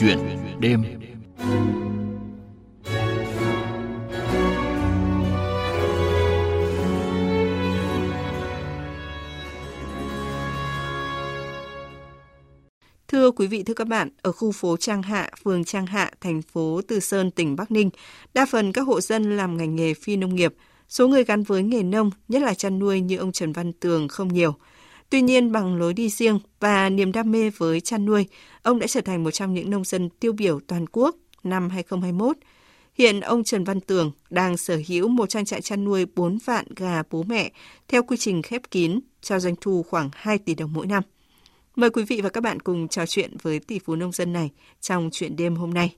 [0.00, 0.18] Chuyện
[0.60, 0.84] đêm
[13.08, 16.42] Thưa quý vị, thưa các bạn, ở khu phố Trang Hạ, phường Trang Hạ, thành
[16.42, 17.90] phố Từ Sơn, tỉnh Bắc Ninh,
[18.34, 20.54] đa phần các hộ dân làm ngành nghề phi nông nghiệp.
[20.88, 24.08] Số người gắn với nghề nông, nhất là chăn nuôi như ông Trần Văn Tường
[24.08, 24.54] không nhiều.
[25.10, 28.26] Tuy nhiên, bằng lối đi riêng và niềm đam mê với chăn nuôi,
[28.62, 32.36] ông đã trở thành một trong những nông dân tiêu biểu toàn quốc năm 2021.
[32.94, 36.64] Hiện ông Trần Văn Tường đang sở hữu một trang trại chăn nuôi 4 vạn
[36.76, 37.50] gà bố mẹ
[37.88, 41.02] theo quy trình khép kín cho doanh thu khoảng 2 tỷ đồng mỗi năm.
[41.76, 44.50] Mời quý vị và các bạn cùng trò chuyện với tỷ phú nông dân này
[44.80, 45.96] trong chuyện đêm hôm nay.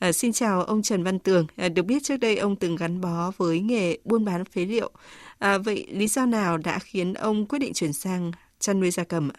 [0.00, 1.46] À, xin chào ông Trần Văn Tường.
[1.56, 4.90] À, được biết trước đây ông từng gắn bó với nghề buôn bán phế liệu.
[5.38, 9.04] À, vậy lý do nào đã khiến ông quyết định chuyển sang chăn nuôi gia
[9.04, 9.38] cầm ạ?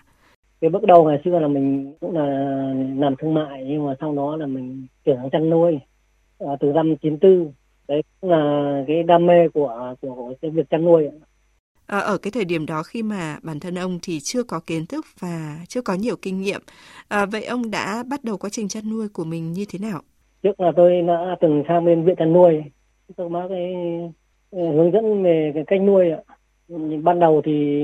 [0.61, 2.25] Cái bước đầu ngày xưa là mình cũng là
[2.97, 5.79] làm thương mại nhưng mà sau đó là mình chuyển sang chăn nuôi
[6.39, 7.53] à, từ năm 94.
[7.87, 11.09] Đấy cũng là cái đam mê của của, của cái việc chăn nuôi.
[11.87, 14.85] À, ở cái thời điểm đó khi mà bản thân ông thì chưa có kiến
[14.85, 16.61] thức và chưa có nhiều kinh nghiệm,
[17.07, 20.01] à, vậy ông đã bắt đầu quá trình chăn nuôi của mình như thế nào?
[20.43, 22.63] Trước là tôi đã từng sang bên viện chăn nuôi,
[23.15, 23.73] tôi có cái
[24.51, 26.19] hướng dẫn về cái cách nuôi ạ.
[27.03, 27.81] Ban đầu thì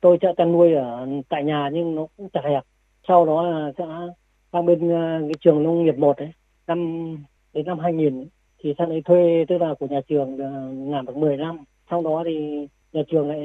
[0.00, 2.62] tôi chợ chăn nuôi ở tại nhà nhưng nó cũng chặt hẹp.
[3.08, 3.84] Sau đó là sẽ
[4.52, 6.32] sang bên à, cái trường nông nghiệp một ấy,
[6.66, 7.16] năm
[7.52, 8.28] đến năm 2000
[8.62, 10.50] thì sang đấy thuê tức là của nhà trường à,
[10.92, 11.58] làm được 10 năm.
[11.90, 13.40] Sau đó thì nhà trường lại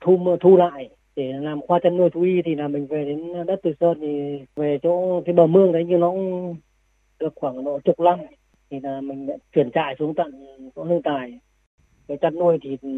[0.00, 3.46] thu thu lại để làm khoa chăn nuôi thú y thì là mình về đến
[3.46, 6.56] đất Từ Sơn thì về chỗ cái bờ mương đấy nhưng nó cũng
[7.24, 8.18] được khoảng độ chục năm
[8.70, 11.40] thì là mình chuyển trại xuống tận chỗ Hương Tài.
[12.08, 12.88] Cái chăn nuôi thì ừ,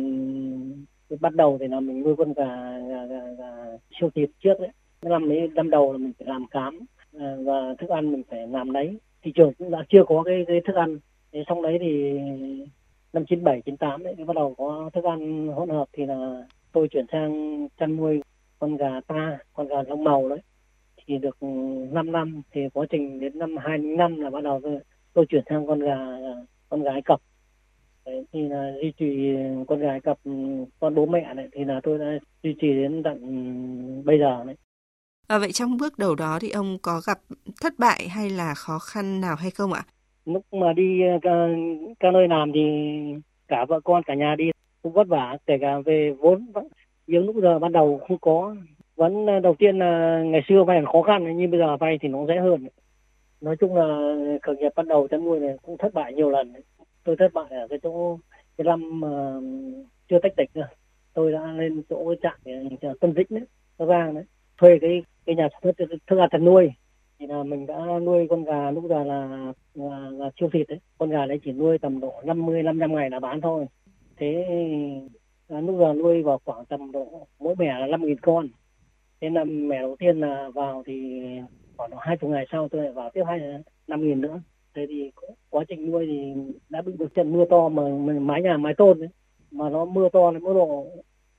[1.10, 3.52] thì bắt đầu thì là mình nuôi con gà, gà, gà, gà
[4.00, 4.70] siêu thịt trước đấy.
[5.02, 6.80] Năm đấy năm đầu là mình phải làm cám
[7.18, 10.44] à, và thức ăn mình phải làm đấy thị trường cũng đã chưa có cái,
[10.48, 10.98] cái thức ăn.
[11.32, 12.12] Thế xong đấy thì
[13.12, 17.06] năm 97 98 đấy bắt đầu có thức ăn hỗn hợp thì là tôi chuyển
[17.12, 18.20] sang chăn nuôi
[18.58, 20.38] con gà ta con gà lông màu đấy
[21.06, 21.42] thì được
[21.92, 24.78] 5 năm thì quá trình đến năm 2005 là bắt đầu tôi,
[25.12, 25.96] tôi chuyển sang con gà
[26.68, 27.20] con gái cặp
[28.06, 29.06] Đấy, thì là duy trì
[29.68, 30.18] con gái cặp
[30.80, 32.06] con bố mẹ này thì là tôi đã
[32.42, 34.56] duy trì đến tận bây giờ đấy.
[35.28, 37.18] À, vậy trong bước đầu đó thì ông có gặp
[37.62, 39.82] thất bại hay là khó khăn nào hay không ạ?
[40.24, 41.30] Lúc mà đi các,
[42.00, 42.60] các nơi làm thì
[43.48, 44.44] cả vợ con cả nhà đi
[44.82, 46.46] cũng vất vả kể cả về vốn
[47.06, 48.56] những lúc giờ ban đầu không có
[48.96, 52.08] vẫn ờ, đầu tiên là ngày xưa vay khó khăn nhưng bây giờ vay thì
[52.08, 52.68] nó dễ hơn.
[53.40, 56.52] Nói chung là khởi nghiệp ban đầu chăn nuôi này cũng thất bại nhiều lần.
[57.04, 58.18] Tôi thất bại ở cái chỗ
[58.58, 59.40] cái năm mà
[60.08, 60.68] chưa tách tịch nữa
[61.16, 62.38] tôi đã lên chỗ trại
[63.00, 63.46] tân vĩnh đấy
[63.78, 64.24] nó ra đấy
[64.58, 66.72] thuê cái cái nhà sản xuất thức ăn chăn nuôi.
[67.18, 70.78] Thì là mình đã nuôi con gà lúc giờ là là, là siêu thịt đấy.
[70.98, 73.66] Con gà đấy chỉ nuôi tầm độ 50 500 ngày là bán thôi.
[74.16, 74.46] Thế
[75.48, 78.48] lúc giờ nuôi vào khoảng tầm độ mỗi mẻ là 5 nghìn con
[79.20, 81.22] thế là mẻ đầu tiên là vào thì
[81.76, 83.40] khoảng hai chục ngày sau tôi lại vào tiếp hai
[83.86, 84.40] năm nghìn nữa.
[84.74, 85.10] Thế thì
[85.50, 86.32] quá trình nuôi thì
[86.68, 87.82] đã bị một trận mưa to mà
[88.20, 89.08] mái nhà mái tôn đấy
[89.50, 90.86] mà nó mưa to đến mức độ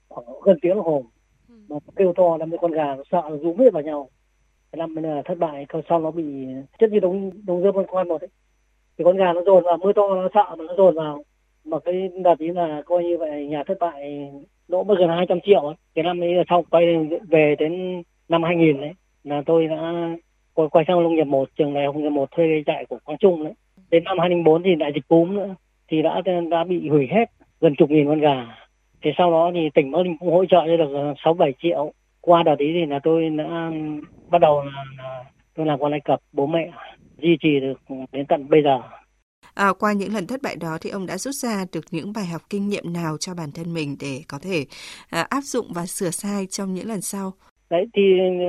[0.10, 1.06] khoảng gần tiếng hồ.
[1.50, 1.56] Ừ.
[1.70, 4.10] nó kêu to làm cho con gà nó sợ nó rú hết vào nhau.
[4.72, 6.24] Năm là thất bại sau nó bị
[6.80, 8.30] chất như đống đống dơm con con một đấy
[8.98, 11.24] thì con gà nó dồn vào mưa to nó sợ mà nó dồn vào.
[11.64, 14.32] Mà cái đợt ý là coi như vậy nhà thất bại
[14.68, 15.76] lỗ mất gần 200 triệu ấy.
[15.96, 16.86] cái năm ấy sau quay
[17.30, 20.10] về đến năm 2000 đấy là tôi đã
[20.54, 23.00] quay, quay sang nông nghiệp một trường đại học nông nghiệp một thuê trại của
[23.04, 23.54] Quang Trung đấy.
[23.90, 25.56] Đến năm 2004 thì đại dịch cúm nữa
[25.88, 27.26] thì đã đã bị hủy hết
[27.62, 28.46] gần chục nghìn con gà.
[29.02, 31.54] Thì sau đó thì tỉnh Bắc Ninh cũng hỗ trợ cho được ờ, sáu bảy
[31.62, 31.94] triệu.
[32.22, 33.72] Qua đợt ấy thì là tôi đã
[34.30, 35.24] bắt đầu là, là
[35.56, 36.70] tôi làm con lai cập bố mẹ
[37.18, 38.82] duy trì được đến tận bây giờ.
[39.58, 42.26] À, qua những lần thất bại đó thì ông đã rút ra được những bài
[42.26, 44.66] học kinh nghiệm nào cho bản thân mình để có thể
[45.10, 47.32] à, áp dụng và sửa sai trong những lần sau?
[47.70, 48.02] Đấy thì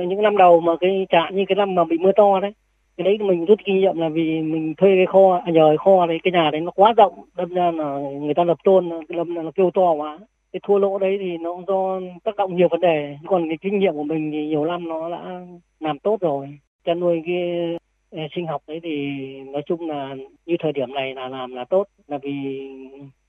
[0.07, 2.51] những năm đầu mà cái trạng như cái năm mà bị mưa to đấy,
[2.97, 5.77] cái đấy mình rút kinh nghiệm là vì mình thuê cái kho, à, nhờ cái
[5.77, 8.89] kho đấy cái nhà đấy nó quá rộng, đâm ra là người ta lập tôn,
[9.07, 10.19] lâm là nó kêu to quá.
[10.53, 13.17] Cái thua lỗ đấy thì nó do tác động nhiều vấn đề.
[13.27, 15.41] Còn cái kinh nghiệm của mình thì nhiều năm nó đã
[15.79, 16.59] làm tốt rồi.
[16.85, 17.35] Chăn nuôi cái
[18.35, 18.89] sinh học đấy thì
[19.43, 20.15] nói chung là
[20.45, 22.67] như thời điểm này là làm là tốt, là vì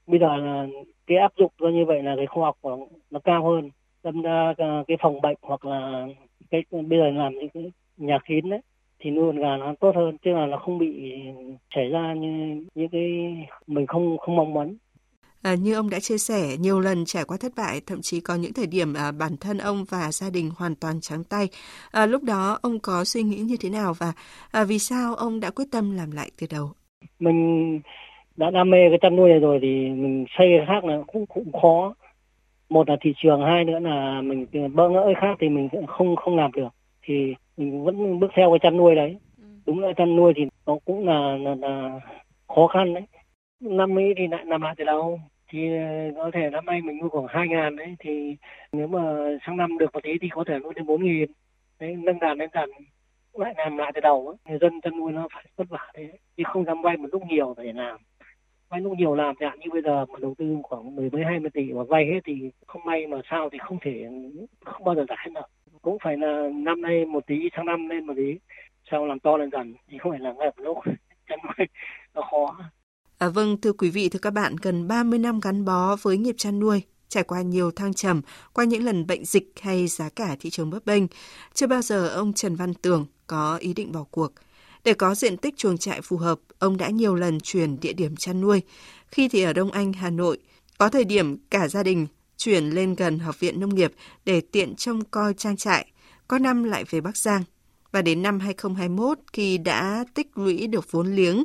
[0.07, 0.67] bây giờ là
[1.07, 3.71] cái áp dụng cho như vậy là cái khoa học của nó cao hơn.
[4.05, 6.07] Đâm ra ờ, cái phòng bệnh hoặc là
[6.51, 8.61] cái, bây giờ làm những cái nhà kín đấy,
[8.99, 10.17] thì nuôi con gà nó tốt hơn.
[10.19, 11.13] Chứ là nó không bị
[11.75, 13.37] xảy ra như những cái
[13.67, 14.77] mình không không mong muốn.
[15.43, 18.35] À, như ông đã chia sẻ, nhiều lần trải qua thất bại, thậm chí có
[18.35, 21.49] những thời điểm à, bản thân ông và gia đình hoàn toàn trắng tay.
[21.91, 24.13] À, lúc đó ông có suy nghĩ như thế nào và
[24.53, 26.71] à, vì sao ông đã quyết tâm làm lại từ đầu?
[27.19, 27.81] Mình
[28.37, 31.27] đã đam mê cái chăn nuôi này rồi thì mình xây cái khác là cũng
[31.27, 31.95] cũng khó.
[32.69, 36.17] Một là thị trường, hai nữa là mình bỡ ngỡ cái khác thì mình không
[36.17, 36.69] không làm được.
[37.03, 39.17] Thì mình vẫn bước theo cái chăn nuôi đấy.
[39.39, 39.45] Ừ.
[39.67, 42.01] Đúng là chăn nuôi thì nó cũng là, là, là
[42.49, 43.03] khó khăn đấy
[43.61, 46.99] năm ấy thì lại làm lại từ đầu, thì ờ, có thể năm nay mình
[46.99, 48.37] nuôi khoảng hai ngàn đấy thì
[48.73, 49.01] nếu mà
[49.47, 51.31] sang năm được một tí thì có thể nuôi đến bốn nghìn.
[51.81, 52.71] Đấy nâng đàn lên dần
[53.35, 56.13] lại làm lại từ đầu người dân chăn nuôi nó phải vất vả đấy.
[56.37, 57.97] Chứ không dám vay một lúc nhiều để làm.
[58.69, 61.41] Vay lúc nhiều làm chẳng như bây giờ mà đầu tư khoảng mười mấy hai
[61.41, 64.07] mươi tỷ mà vay hết thì không may mà sao thì không thể
[64.65, 65.47] không bao giờ giải hết được
[65.83, 68.39] cũng phải là năm nay một tí sang năm lên một tí.
[68.91, 70.79] Sau làm to lên dần thì không phải là ngay một lúc
[71.29, 71.67] chăn nuôi
[72.15, 72.57] nó khó.
[73.21, 76.35] À, vâng, thưa quý vị, thưa các bạn, gần 30 năm gắn bó với nghiệp
[76.39, 78.23] chăn nuôi, trải qua nhiều thăng trầm,
[78.53, 81.05] qua những lần bệnh dịch hay giá cả thị trường bấp bênh,
[81.55, 84.33] chưa bao giờ ông Trần Văn Tường có ý định bỏ cuộc.
[84.85, 88.17] Để có diện tích chuồng trại phù hợp, ông đã nhiều lần chuyển địa điểm
[88.17, 88.63] chăn nuôi.
[89.09, 90.39] Khi thì ở Đông Anh, Hà Nội,
[90.79, 92.07] có thời điểm cả gia đình
[92.37, 93.93] chuyển lên gần Học viện Nông nghiệp
[94.25, 95.87] để tiện trông coi trang trại,
[96.29, 97.43] có năm lại về Bắc Giang.
[97.93, 101.45] Và đến năm 2021, khi đã tích lũy được vốn liếng,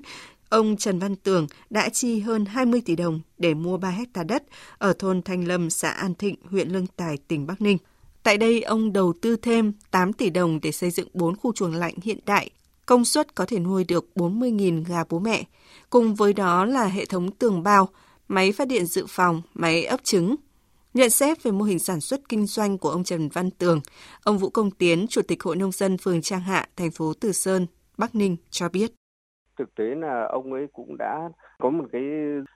[0.50, 4.44] Ông Trần Văn Tường đã chi hơn 20 tỷ đồng để mua 3 hecta đất
[4.78, 7.78] ở thôn Thanh Lâm, xã An Thịnh, huyện Lương Tài, tỉnh Bắc Ninh.
[8.24, 11.76] Tại đây, ông đầu tư thêm 8 tỷ đồng để xây dựng 4 khu chuồng
[11.76, 12.50] lạnh hiện đại,
[12.86, 15.44] công suất có thể nuôi được 40.000 gà bố mẹ.
[15.90, 17.90] Cùng với đó là hệ thống tường bao,
[18.28, 20.36] máy phát điện dự phòng, máy ấp trứng.
[20.94, 23.82] Nhận xét về mô hình sản xuất kinh doanh của ông Trần Văn Tường,
[24.24, 27.32] ông Vũ Công Tiến, Chủ tịch Hội Nông dân phường Trang Hạ, thành phố Từ
[27.32, 28.92] Sơn, Bắc Ninh cho biết
[29.58, 31.30] thực tế là ông ấy cũng đã
[31.60, 32.04] có một cái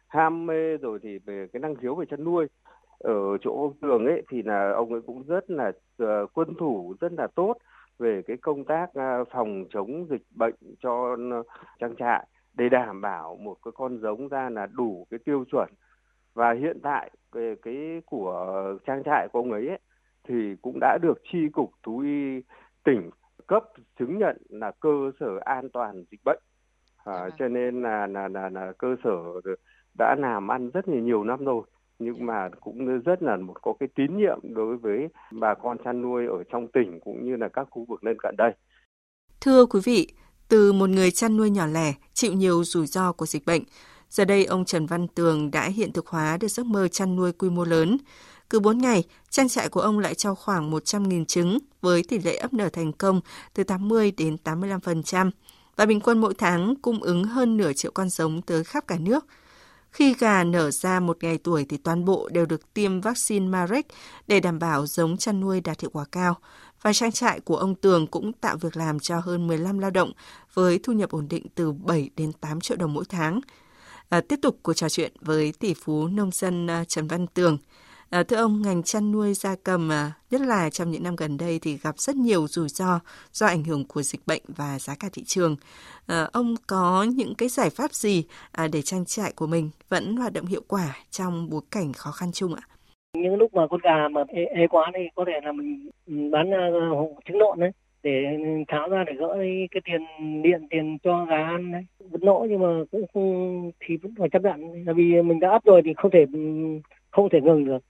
[0.07, 2.48] ham mê rồi thì về cái năng khiếu về chăn nuôi.
[3.00, 6.54] Ở chỗ ông tường ấy thì là ông ấy cũng rất là ờ, uh, quân
[6.60, 7.54] thủ rất là tốt
[8.00, 11.18] về cái công tác uh, phòng chống dịch bệnh cho
[11.80, 15.69] trang trại để đảm bảo một cái con giống ra là đủ cái tiêu chuẩn.
[16.34, 19.80] Và hiện tại về cái của trang trại của ông ấy, ấy
[20.28, 22.42] thì cũng đã được chi cục thú y
[22.84, 23.10] tỉnh
[23.48, 23.63] cấp
[24.00, 26.40] chứng nhận là cơ sở an toàn dịch bệnh
[27.06, 29.42] à, cho nên là, là là là cơ sở
[29.98, 31.63] đã làm ăn rất là nhiều năm rồi
[32.00, 36.01] nhưng mà cũng rất là một có cái tín nhiệm đối với bà con chăn
[36.01, 38.51] nuôi ở trong tỉnh cũng như là các khu vực lân cận đây.
[39.42, 40.07] Thưa quý vị,
[40.50, 43.63] từ một người chăn nuôi nhỏ lẻ chịu nhiều rủi ro của dịch bệnh,
[44.10, 47.31] giờ đây ông Trần Văn Tường đã hiện thực hóa được giấc mơ chăn nuôi
[47.31, 47.98] quy mô lớn.
[48.50, 52.36] Cứ 4 ngày, trang trại của ông lại cho khoảng 100.000 trứng với tỷ lệ
[52.36, 53.22] ấp nở thành công
[53.54, 55.31] từ 80 đến 85%
[55.80, 58.98] và bình quân mỗi tháng cung ứng hơn nửa triệu con giống tới khắp cả
[59.00, 59.26] nước.
[59.92, 63.88] Khi gà nở ra một ngày tuổi thì toàn bộ đều được tiêm vaccine Marek
[64.28, 66.36] để đảm bảo giống chăn nuôi đạt hiệu quả cao.
[66.81, 70.12] Và trang trại của ông Tường cũng tạo việc làm cho hơn 15 lao động
[70.54, 73.40] với thu nhập ổn định từ 7 đến 8 triệu đồng mỗi tháng.
[74.10, 77.58] À, tiếp tục cuộc trò chuyện với tỷ phú nông dân à, Trần Văn Tường.
[78.12, 81.38] À, thưa ông, ngành chăn nuôi gia cầm, à, nhất là trong những năm gần
[81.38, 83.00] đây thì gặp rất nhiều rủi ro
[83.32, 85.56] do ảnh hưởng của dịch bệnh và giá cả thị trường.
[86.08, 90.16] À, ông có những cái giải pháp gì à, để trang trại của mình vẫn
[90.16, 92.64] hoạt động hiệu quả trong bối cảnh khó khăn chung ạ?
[93.14, 95.90] Những lúc mà con gà mà ế, ế quá thì có thể là mình
[96.32, 97.72] bán uh, trứng lộn đấy
[98.04, 98.12] để
[98.68, 99.38] tháo ra để gỡ
[99.72, 100.02] cái tiền
[100.44, 104.30] điện tiền cho gà ăn đấy vẫn lỗ nhưng mà cũng không thì vẫn phải
[104.30, 106.39] chấp nhận là vì mình đã ấp rồi thì không thể ừ,
[107.12, 107.84] không thể ngừng được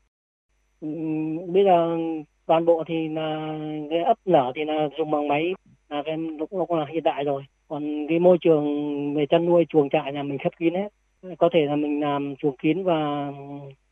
[1.54, 1.98] bây giờ
[2.46, 3.58] toàn bộ thì là
[3.90, 5.54] cái ấp nở thì là dùng bằng máy
[5.90, 7.44] là cái lúc nó là hiện đại rồi.
[7.68, 8.66] Còn cái môi trường
[9.14, 10.90] về chăn nuôi chuồng trại là mình khép kín hết.
[11.38, 13.32] Có thể là mình làm chuồng kín và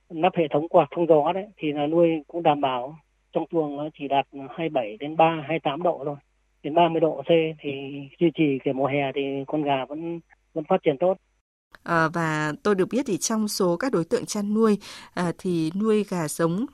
[0.10, 3.00] lắp hệ thống quạt thông gió đấy thì là nuôi cũng đảm bảo.
[3.34, 6.15] Trong chuồng nó chỉ đạt 27 đến 3 28 độ thôi.
[6.63, 7.29] Đến 30 độ C
[7.60, 7.72] thì
[8.20, 10.20] duy trì cái mùa hè thì con gà vẫn
[10.53, 11.17] vẫn phát triển tốt.
[11.84, 14.77] À, và tôi được biết thì trong số các đối tượng chăn nuôi
[15.13, 16.65] à, thì nuôi gà giống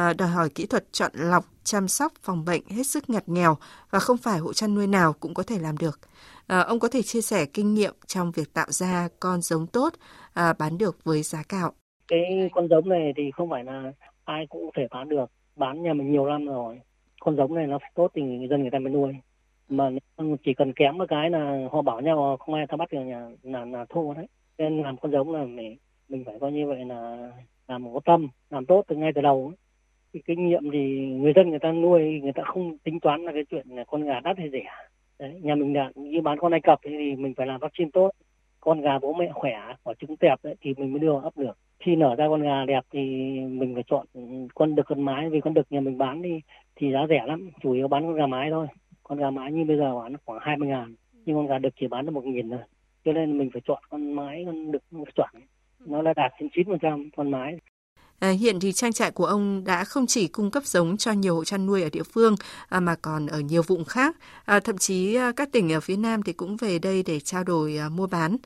[0.00, 3.56] À, đòi hỏi kỹ thuật chọn lọc, chăm sóc, phòng bệnh hết sức ngặt nghèo
[3.90, 6.00] và không phải hộ chăn nuôi nào cũng có thể làm được.
[6.46, 9.92] À, ông có thể chia sẻ kinh nghiệm trong việc tạo ra con giống tốt
[10.34, 11.72] à, bán được với giá cao.
[12.08, 13.92] Cái con giống này thì không phải là
[14.24, 15.30] ai cũng thể bán được.
[15.56, 16.80] Bán nhà mình nhiều năm rồi.
[17.20, 19.12] Con giống này nó tốt thì người dân người ta mới nuôi.
[19.68, 19.90] Mà
[20.44, 23.28] chỉ cần kém một cái là họ bảo nhau không ai ta bắt được nhà
[23.42, 24.26] là, là thua đấy
[24.58, 25.76] nên làm con giống là mình
[26.08, 27.30] mình phải coi như vậy là
[27.68, 29.52] làm một tâm làm tốt từ ngay từ đầu
[30.12, 33.32] cái kinh nghiệm thì người dân người ta nuôi người ta không tính toán là
[33.32, 34.64] cái chuyện là con gà đắt hay rẻ.
[35.18, 38.10] Đấy nhà mình là như bán con ai cập thì mình phải làm vaccine tốt.
[38.60, 41.58] Con gà bố mẹ khỏe quả trứng đẹp ấy, thì mình mới đưa ấp được.
[41.78, 43.00] Khi nở ra con gà đẹp thì
[43.40, 44.06] mình phải chọn
[44.54, 46.40] con đực con mái vì con đực nhà mình bán thì
[46.76, 48.66] thì giá rẻ lắm chủ yếu bán con gà mái thôi.
[49.02, 51.86] Con gà mái như bây giờ bán khoảng 20 ngàn nhưng con gà đực chỉ
[51.86, 52.60] bán được một nghìn thôi.
[53.04, 55.30] Cho nên mình phải chọn con mái con đực chuẩn
[55.86, 57.56] nó là đạt trên chín phần trăm con mái.
[58.20, 61.34] À, hiện thì trang trại của ông đã không chỉ cung cấp giống cho nhiều
[61.34, 62.34] hộ chăn nuôi ở địa phương
[62.68, 65.96] à, mà còn ở nhiều vùng khác, à, thậm chí à, các tỉnh ở phía
[65.96, 68.36] Nam thì cũng về đây để trao đổi à, mua bán.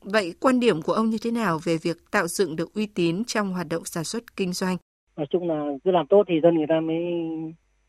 [0.00, 3.24] Vậy quan điểm của ông như thế nào về việc tạo dựng được uy tín
[3.24, 4.76] trong hoạt động sản xuất kinh doanh?
[5.16, 7.04] Nói chung là cứ làm tốt thì dân người ta mới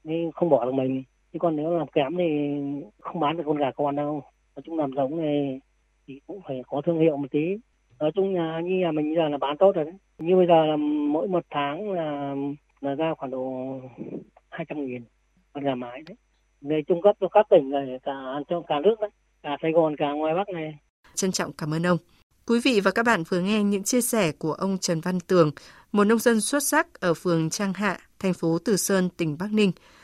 [0.04, 1.04] mới không bỏ được mình.
[1.34, 2.26] Chứ còn nếu làm kém thì
[3.00, 4.24] không bán được con gà con đâu.
[4.56, 5.60] Nói chung làm giống này
[6.08, 7.40] thì cũng phải có thương hiệu một tí.
[8.00, 9.94] Nói chung là như nhà mình giờ là bán tốt rồi đấy.
[10.18, 10.76] Như bây giờ là
[11.12, 12.36] mỗi một tháng là
[12.82, 13.76] là ra khoảng độ
[14.50, 15.04] 200 nghìn
[15.54, 16.18] con gà mái đấy.
[16.62, 18.14] người trung cấp cho các tỉnh này cả
[18.50, 19.10] trong cả nước đấy,
[19.44, 20.78] cả Sài Gòn cả ngoài Bắc này
[21.16, 21.98] Trân trọng cảm ơn ông.
[22.48, 25.52] Quý vị và các bạn vừa nghe những chia sẻ của ông Trần Văn Tường,
[25.92, 29.54] một nông dân xuất sắc ở phường Trang Hạ, thành phố Từ Sơn, tỉnh Bắc
[29.54, 29.72] Ninh,